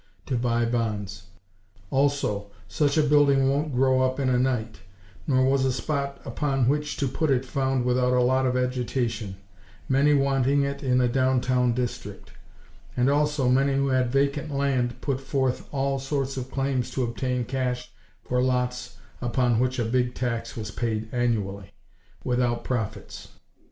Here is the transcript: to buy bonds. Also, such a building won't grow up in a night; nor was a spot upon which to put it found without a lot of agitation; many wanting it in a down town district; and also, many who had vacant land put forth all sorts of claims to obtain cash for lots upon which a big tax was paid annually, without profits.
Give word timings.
to 0.25 0.35
buy 0.35 0.65
bonds. 0.65 1.27
Also, 1.91 2.49
such 2.67 2.97
a 2.97 3.03
building 3.03 3.47
won't 3.47 3.71
grow 3.71 4.01
up 4.01 4.19
in 4.19 4.29
a 4.29 4.39
night; 4.39 4.79
nor 5.27 5.45
was 5.45 5.63
a 5.63 5.71
spot 5.71 6.19
upon 6.25 6.67
which 6.67 6.97
to 6.97 7.07
put 7.07 7.29
it 7.29 7.45
found 7.45 7.85
without 7.85 8.11
a 8.11 8.19
lot 8.23 8.47
of 8.47 8.57
agitation; 8.57 9.35
many 9.87 10.11
wanting 10.11 10.63
it 10.63 10.81
in 10.81 10.99
a 11.01 11.07
down 11.07 11.39
town 11.39 11.71
district; 11.71 12.31
and 12.97 13.11
also, 13.11 13.47
many 13.47 13.75
who 13.75 13.89
had 13.89 14.09
vacant 14.11 14.49
land 14.49 14.99
put 15.01 15.21
forth 15.21 15.69
all 15.71 15.99
sorts 15.99 16.35
of 16.35 16.49
claims 16.49 16.89
to 16.89 17.03
obtain 17.03 17.43
cash 17.45 17.91
for 18.23 18.41
lots 18.41 18.97
upon 19.21 19.59
which 19.59 19.77
a 19.77 19.85
big 19.85 20.15
tax 20.15 20.57
was 20.57 20.71
paid 20.71 21.07
annually, 21.13 21.73
without 22.23 22.63
profits. 22.63 23.27